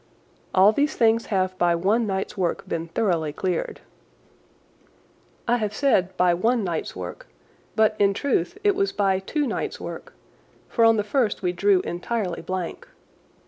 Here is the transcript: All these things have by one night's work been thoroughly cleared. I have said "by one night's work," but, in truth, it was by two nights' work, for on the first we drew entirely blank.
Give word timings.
All 0.55 0.71
these 0.71 0.95
things 0.95 1.27
have 1.27 1.55
by 1.59 1.75
one 1.75 2.07
night's 2.07 2.35
work 2.35 2.67
been 2.67 2.87
thoroughly 2.87 3.31
cleared. 3.31 3.81
I 5.47 5.57
have 5.57 5.75
said 5.75 6.17
"by 6.17 6.33
one 6.33 6.63
night's 6.63 6.95
work," 6.95 7.27
but, 7.75 7.95
in 7.99 8.15
truth, 8.15 8.57
it 8.63 8.73
was 8.75 8.91
by 8.91 9.19
two 9.19 9.45
nights' 9.45 9.79
work, 9.79 10.13
for 10.67 10.85
on 10.85 10.97
the 10.97 11.03
first 11.03 11.43
we 11.43 11.51
drew 11.53 11.81
entirely 11.81 12.41
blank. 12.41 12.87